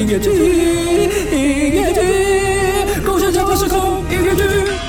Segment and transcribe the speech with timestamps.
[0.00, 0.06] 超
[3.54, 4.42] 时空音乐剧。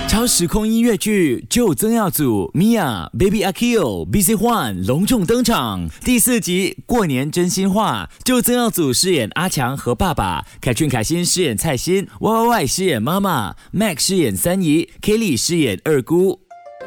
[0.08, 5.89] 超时空音乐剧就曾耀祖、Mia、Baby Akio、BC One 隆重登场。
[6.05, 16.40] 第四集过年真心话，就曾耀祖饰演阿强和爸爸，凯俊凯欣饰演蔡欣，Y Y Y 饰演妈妈，Mac 饰演三姨，Kelly 饰演二姑。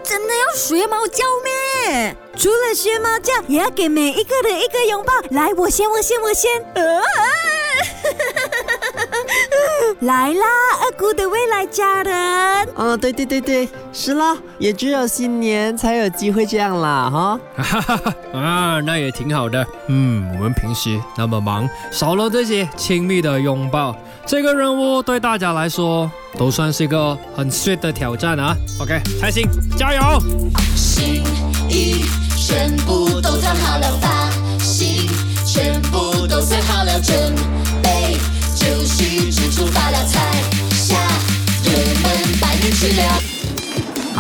[0.03, 2.17] 真的要学猫叫咩？
[2.37, 5.13] 除了学猫叫，也要给每一个人一个拥抱。
[5.31, 6.51] 来，我先，我先，我先。
[6.75, 7.03] 呃
[10.01, 10.47] 来啦，
[10.83, 12.69] 二姑的未来家人。
[12.75, 17.41] 哦，对对对对，是啦，也只有新年才有机会这样啦，哈。
[17.57, 19.65] 哈哈哈啊，那也挺好的。
[19.89, 28.55] 嗯，我们平时那么忙，少了这些亲密的拥抱，这个任务对大家来说都算是一个很 sweet 的挑战啊。
[28.81, 29.47] OK，开心，
[29.79, 30.21] 加油！
[30.77, 31.23] 心
[31.69, 32.05] 意
[32.37, 35.09] 全部都藏好了，发心
[35.47, 37.35] 全部都算好了，准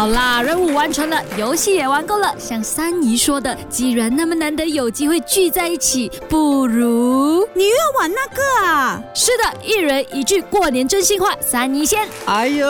[0.05, 2.35] 好啦，任务完成了，游戏也玩够了。
[2.39, 9.01] 像三姨说的，既然那么难得有机会聚在一起，不如你又要玩那个啊？
[9.15, 11.35] 是的，一人一句过年真心话。
[11.41, 12.69] 三姨先，哎呦，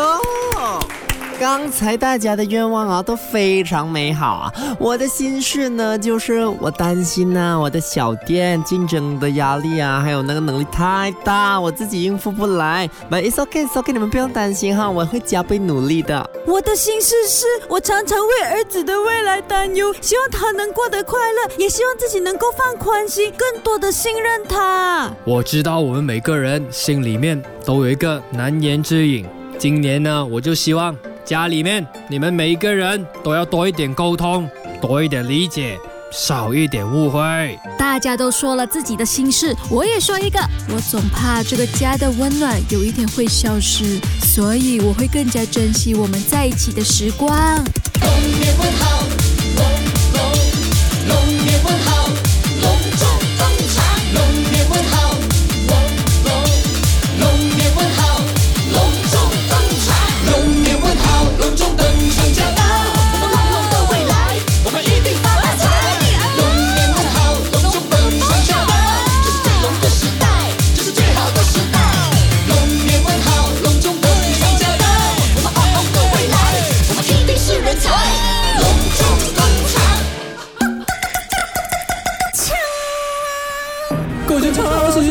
[1.39, 4.53] 刚才大家的愿望啊都非常美好啊。
[4.79, 12.89] 我的心事呢，就是我担心呐、我的小店竞争的压力啊，还有那个能力太大，我自己应付不来。
[13.11, 16.29] But it's okay, it's okay，你们不用担心哈，我会加倍努力的。
[16.47, 25.11] 我的心事是，我常常为儿子的未来担忧，希望他能过得快乐，也希望自己能够放宽心，更多的信任他。
[25.25, 29.27] 我知道我们每个人心里面都有一个难言之隐。
[29.59, 30.95] 今年呢，我就希望
[31.25, 34.49] 家里面你们每一个人都要多一点沟通，
[34.81, 35.79] 多一点理解，
[36.13, 37.59] 少一点误会。
[37.79, 40.39] 大家都说了自己的心事，我也说一个。
[40.69, 47.65] 我总怕这个家的温暖有一天会消失，所以我会更加珍惜我们在一起的时光。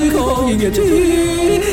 [0.09, 1.72] 空音乐剧。